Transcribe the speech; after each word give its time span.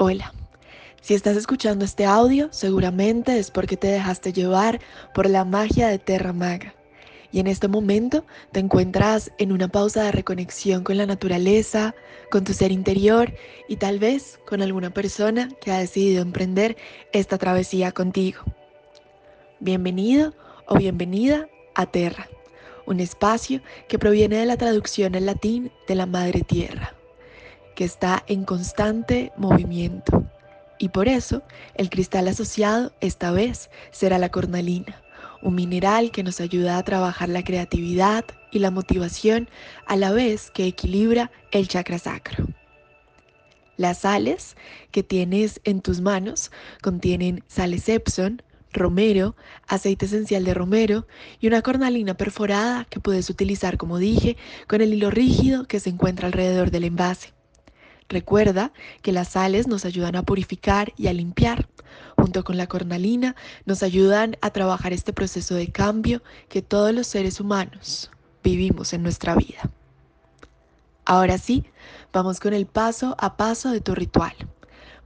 Hola, 0.00 0.32
si 1.00 1.14
estás 1.14 1.36
escuchando 1.36 1.84
este 1.84 2.04
audio, 2.04 2.46
seguramente 2.52 3.36
es 3.36 3.50
porque 3.50 3.76
te 3.76 3.88
dejaste 3.88 4.32
llevar 4.32 4.78
por 5.12 5.28
la 5.28 5.44
magia 5.44 5.88
de 5.88 5.98
Terra 5.98 6.32
Maga. 6.32 6.72
Y 7.32 7.40
en 7.40 7.48
este 7.48 7.66
momento 7.66 8.24
te 8.52 8.60
encuentras 8.60 9.32
en 9.38 9.50
una 9.50 9.66
pausa 9.66 10.04
de 10.04 10.12
reconexión 10.12 10.84
con 10.84 10.98
la 10.98 11.06
naturaleza, 11.06 11.96
con 12.30 12.44
tu 12.44 12.52
ser 12.52 12.70
interior 12.70 13.34
y 13.68 13.74
tal 13.74 13.98
vez 13.98 14.38
con 14.46 14.62
alguna 14.62 14.90
persona 14.90 15.48
que 15.60 15.72
ha 15.72 15.80
decidido 15.80 16.22
emprender 16.22 16.76
esta 17.12 17.36
travesía 17.36 17.90
contigo. 17.90 18.44
Bienvenido 19.58 20.32
o 20.68 20.76
bienvenida 20.76 21.48
a 21.74 21.86
Terra, 21.86 22.28
un 22.86 23.00
espacio 23.00 23.62
que 23.88 23.98
proviene 23.98 24.36
de 24.36 24.46
la 24.46 24.56
traducción 24.56 25.16
en 25.16 25.26
latín 25.26 25.72
de 25.88 25.96
la 25.96 26.06
Madre 26.06 26.42
Tierra 26.42 26.97
que 27.78 27.84
está 27.84 28.24
en 28.26 28.42
constante 28.42 29.30
movimiento. 29.36 30.24
Y 30.80 30.88
por 30.88 31.06
eso 31.06 31.44
el 31.76 31.90
cristal 31.90 32.26
asociado 32.26 32.92
esta 33.00 33.30
vez 33.30 33.70
será 33.92 34.18
la 34.18 34.30
cornalina, 34.30 35.00
un 35.42 35.54
mineral 35.54 36.10
que 36.10 36.24
nos 36.24 36.40
ayuda 36.40 36.76
a 36.76 36.82
trabajar 36.82 37.28
la 37.28 37.44
creatividad 37.44 38.24
y 38.50 38.58
la 38.58 38.72
motivación 38.72 39.48
a 39.86 39.94
la 39.94 40.10
vez 40.10 40.50
que 40.50 40.66
equilibra 40.66 41.30
el 41.52 41.68
chakra 41.68 42.00
sacro. 42.00 42.48
Las 43.76 43.98
sales 43.98 44.56
que 44.90 45.04
tienes 45.04 45.60
en 45.62 45.80
tus 45.80 46.00
manos 46.00 46.50
contienen 46.82 47.44
sales 47.46 47.88
Epson, 47.88 48.42
romero, 48.72 49.36
aceite 49.68 50.06
esencial 50.06 50.42
de 50.42 50.52
romero 50.52 51.06
y 51.38 51.46
una 51.46 51.62
cornalina 51.62 52.16
perforada 52.16 52.86
que 52.86 52.98
puedes 52.98 53.30
utilizar, 53.30 53.78
como 53.78 53.98
dije, 53.98 54.36
con 54.66 54.80
el 54.80 54.94
hilo 54.94 55.12
rígido 55.12 55.66
que 55.66 55.78
se 55.78 55.90
encuentra 55.90 56.26
alrededor 56.26 56.72
del 56.72 56.82
envase. 56.82 57.37
Recuerda 58.08 58.72
que 59.02 59.12
las 59.12 59.28
sales 59.28 59.66
nos 59.66 59.84
ayudan 59.84 60.16
a 60.16 60.22
purificar 60.22 60.92
y 60.96 61.08
a 61.08 61.12
limpiar. 61.12 61.68
Junto 62.16 62.42
con 62.42 62.56
la 62.56 62.66
cornalina 62.66 63.36
nos 63.66 63.82
ayudan 63.82 64.36
a 64.40 64.50
trabajar 64.50 64.92
este 64.92 65.12
proceso 65.12 65.54
de 65.54 65.70
cambio 65.70 66.22
que 66.48 66.62
todos 66.62 66.94
los 66.94 67.06
seres 67.06 67.38
humanos 67.38 68.10
vivimos 68.42 68.94
en 68.94 69.02
nuestra 69.02 69.34
vida. 69.34 69.70
Ahora 71.04 71.38
sí, 71.38 71.64
vamos 72.12 72.40
con 72.40 72.54
el 72.54 72.66
paso 72.66 73.14
a 73.18 73.36
paso 73.36 73.70
de 73.70 73.80
tu 73.80 73.94
ritual. 73.94 74.34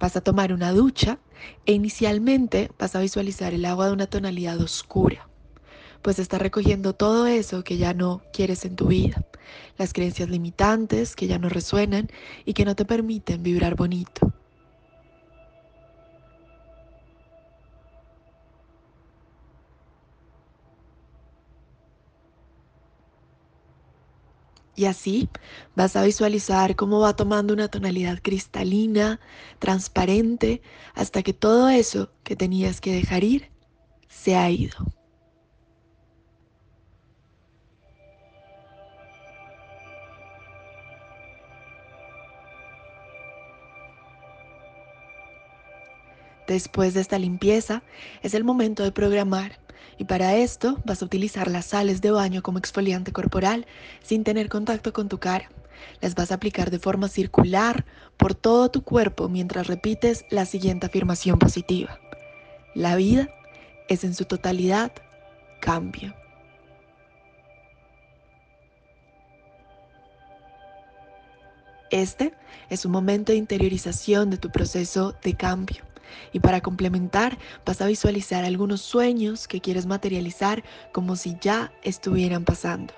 Vas 0.00 0.16
a 0.16 0.20
tomar 0.20 0.52
una 0.52 0.72
ducha 0.72 1.18
e 1.66 1.72
inicialmente 1.72 2.70
vas 2.78 2.96
a 2.96 3.00
visualizar 3.00 3.54
el 3.54 3.64
agua 3.64 3.86
de 3.86 3.92
una 3.92 4.06
tonalidad 4.06 4.60
oscura 4.60 5.28
pues 6.02 6.18
está 6.18 6.38
recogiendo 6.38 6.94
todo 6.94 7.26
eso 7.26 7.64
que 7.64 7.76
ya 7.78 7.94
no 7.94 8.24
quieres 8.32 8.64
en 8.64 8.76
tu 8.76 8.88
vida, 8.88 9.22
las 9.78 9.92
creencias 9.92 10.28
limitantes 10.30 11.16
que 11.16 11.26
ya 11.26 11.38
no 11.38 11.48
resuenan 11.48 12.08
y 12.44 12.54
que 12.54 12.64
no 12.64 12.76
te 12.76 12.84
permiten 12.84 13.42
vibrar 13.42 13.76
bonito. 13.76 14.32
Y 24.74 24.84
así 24.86 25.28
vas 25.74 25.96
a 25.96 26.04
visualizar 26.04 26.76
cómo 26.76 27.00
va 27.00 27.16
tomando 27.16 27.52
una 27.52 27.68
tonalidad 27.68 28.20
cristalina, 28.22 29.20
transparente, 29.58 30.62
hasta 30.94 31.22
que 31.24 31.32
todo 31.34 31.68
eso 31.68 32.12
que 32.22 32.36
tenías 32.36 32.80
que 32.80 32.92
dejar 32.92 33.24
ir 33.24 33.50
se 34.08 34.36
ha 34.36 34.50
ido. 34.50 34.97
Después 46.48 46.94
de 46.94 47.02
esta 47.02 47.18
limpieza, 47.18 47.82
es 48.22 48.32
el 48.32 48.42
momento 48.42 48.82
de 48.82 48.90
programar. 48.90 49.58
Y 49.98 50.04
para 50.04 50.34
esto 50.34 50.78
vas 50.86 51.02
a 51.02 51.04
utilizar 51.04 51.50
las 51.50 51.66
sales 51.66 52.00
de 52.00 52.10
baño 52.10 52.42
como 52.42 52.58
exfoliante 52.58 53.12
corporal 53.12 53.66
sin 54.02 54.24
tener 54.24 54.48
contacto 54.48 54.94
con 54.94 55.10
tu 55.10 55.18
cara. 55.18 55.50
Las 56.00 56.14
vas 56.14 56.32
a 56.32 56.36
aplicar 56.36 56.70
de 56.70 56.78
forma 56.78 57.08
circular 57.08 57.84
por 58.16 58.34
todo 58.34 58.70
tu 58.70 58.82
cuerpo 58.82 59.28
mientras 59.28 59.66
repites 59.66 60.24
la 60.30 60.46
siguiente 60.46 60.86
afirmación 60.86 61.38
positiva. 61.38 62.00
La 62.74 62.96
vida 62.96 63.28
es 63.90 64.02
en 64.02 64.14
su 64.14 64.24
totalidad 64.24 64.90
cambio. 65.60 66.14
Este 71.90 72.32
es 72.70 72.86
un 72.86 72.92
momento 72.92 73.32
de 73.32 73.38
interiorización 73.38 74.30
de 74.30 74.38
tu 74.38 74.50
proceso 74.50 75.14
de 75.22 75.34
cambio. 75.34 75.87
Y 76.32 76.40
para 76.40 76.60
complementar, 76.60 77.38
vas 77.64 77.80
a 77.80 77.86
visualizar 77.86 78.44
algunos 78.44 78.80
sueños 78.80 79.48
que 79.48 79.60
quieres 79.60 79.86
materializar 79.86 80.62
como 80.92 81.16
si 81.16 81.36
ya 81.40 81.72
estuvieran 81.82 82.44
pasando. 82.44 82.94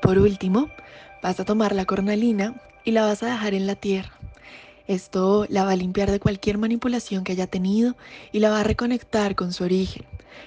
Por 0.00 0.18
último, 0.18 0.68
vas 1.22 1.38
a 1.38 1.44
tomar 1.44 1.74
la 1.74 1.84
cornalina 1.84 2.54
y 2.84 2.90
la 2.90 3.06
vas 3.06 3.22
a 3.22 3.26
dejar 3.26 3.54
en 3.54 3.66
la 3.66 3.76
tierra. 3.76 4.21
Esto 4.86 5.46
la 5.48 5.64
va 5.64 5.72
a 5.72 5.76
limpiar 5.76 6.10
de 6.10 6.20
cualquier 6.20 6.58
manipulación 6.58 7.24
que 7.24 7.32
haya 7.32 7.46
tenido 7.46 7.96
y 8.32 8.40
la 8.40 8.50
va 8.50 8.60
a 8.60 8.64
reconectar 8.64 9.34
con 9.34 9.52
su 9.52 9.64
origen. 9.64 10.04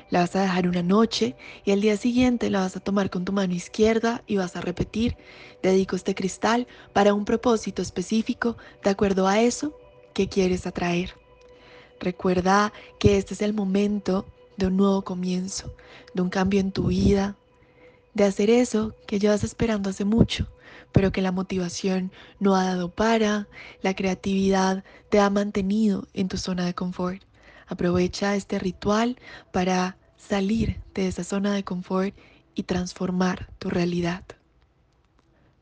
La 0.09 0.21
vas 0.21 0.35
a 0.35 0.41
dejar 0.41 0.67
una 0.67 0.83
noche 0.83 1.35
y 1.63 1.71
al 1.71 1.81
día 1.81 1.97
siguiente 1.97 2.49
la 2.49 2.61
vas 2.61 2.75
a 2.75 2.79
tomar 2.79 3.09
con 3.09 3.23
tu 3.25 3.31
mano 3.31 3.53
izquierda 3.53 4.23
y 4.27 4.37
vas 4.37 4.55
a 4.55 4.61
repetir, 4.61 5.15
dedico 5.61 5.95
este 5.95 6.15
cristal 6.15 6.67
para 6.93 7.13
un 7.13 7.25
propósito 7.25 7.81
específico 7.81 8.57
de 8.83 8.89
acuerdo 8.89 9.27
a 9.27 9.41
eso 9.41 9.77
que 10.13 10.27
quieres 10.27 10.67
atraer. 10.67 11.13
Recuerda 11.99 12.73
que 12.99 13.17
este 13.17 13.33
es 13.33 13.41
el 13.41 13.53
momento 13.53 14.25
de 14.57 14.67
un 14.67 14.77
nuevo 14.77 15.03
comienzo, 15.03 15.73
de 16.13 16.21
un 16.21 16.29
cambio 16.29 16.59
en 16.59 16.71
tu 16.71 16.87
vida, 16.87 17.35
de 18.15 18.23
hacer 18.23 18.49
eso 18.49 18.95
que 19.05 19.19
llevas 19.19 19.43
esperando 19.43 19.91
hace 19.91 20.05
mucho, 20.05 20.47
pero 20.91 21.11
que 21.11 21.21
la 21.21 21.33
motivación 21.33 22.11
no 22.39 22.55
ha 22.55 22.63
dado 22.63 22.89
para, 22.89 23.47
la 23.81 23.93
creatividad 23.93 24.83
te 25.09 25.19
ha 25.19 25.29
mantenido 25.29 26.07
en 26.13 26.29
tu 26.29 26.37
zona 26.37 26.65
de 26.65 26.73
confort. 26.73 27.21
Aprovecha 27.67 28.35
este 28.35 28.57
ritual 28.57 29.17
para 29.51 29.97
salir 30.17 30.81
de 30.93 31.07
esa 31.07 31.23
zona 31.23 31.53
de 31.53 31.63
confort 31.63 32.15
y 32.55 32.63
transformar 32.63 33.49
tu 33.59 33.69
realidad. 33.69 34.23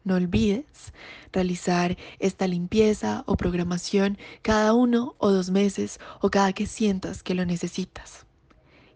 No 0.03 0.15
olvides 0.15 0.93
realizar 1.31 1.97
esta 2.19 2.45
limpieza 2.45 3.23
o 3.25 3.35
programación 3.35 4.17
cada 4.41 4.73
uno 4.73 5.15
o 5.17 5.31
dos 5.31 5.49
meses 5.49 5.99
o 6.21 6.29
cada 6.29 6.53
que 6.53 6.67
sientas 6.67 7.23
que 7.23 7.33
lo 7.33 7.45
necesitas. 7.45 8.27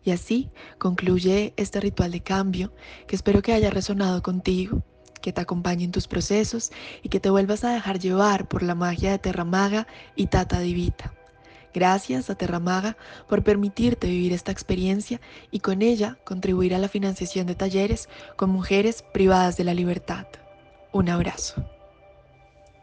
Y 0.03 0.11
así 0.11 0.49
concluye 0.77 1.53
este 1.57 1.79
ritual 1.79 2.11
de 2.11 2.21
cambio 2.21 2.73
que 3.07 3.15
espero 3.15 3.41
que 3.41 3.53
haya 3.53 3.69
resonado 3.69 4.21
contigo, 4.21 4.83
que 5.21 5.33
te 5.33 5.41
acompañe 5.41 5.83
en 5.83 5.91
tus 5.91 6.07
procesos 6.07 6.71
y 7.03 7.09
que 7.09 7.19
te 7.19 7.29
vuelvas 7.29 7.63
a 7.63 7.73
dejar 7.73 7.99
llevar 7.99 8.47
por 8.47 8.63
la 8.63 8.75
magia 8.75 9.11
de 9.11 9.19
Terramaga 9.19 9.87
y 10.15 10.27
Tata 10.27 10.59
Divita. 10.59 11.13
Gracias 11.73 12.29
a 12.29 12.35
Terramaga 12.35 12.97
por 13.27 13.43
permitirte 13.43 14.07
vivir 14.07 14.33
esta 14.33 14.51
experiencia 14.51 15.21
y 15.51 15.59
con 15.59 15.81
ella 15.81 16.17
contribuir 16.25 16.73
a 16.73 16.79
la 16.79 16.87
financiación 16.87 17.45
de 17.45 17.55
talleres 17.55 18.09
con 18.35 18.49
mujeres 18.49 19.03
privadas 19.13 19.57
de 19.57 19.65
la 19.65 19.73
libertad. 19.73 20.27
Un 20.91 21.09
abrazo. 21.09 21.76